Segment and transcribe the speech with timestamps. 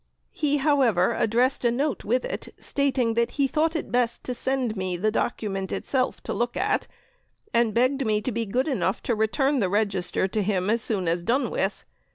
[0.31, 4.75] He, however, addressed a note with it stating that he thought it best to send
[4.75, 6.87] me the document itself to look at,
[7.53, 11.07] and begged me to be good enough to return the Register to him as soon
[11.07, 11.83] as done with.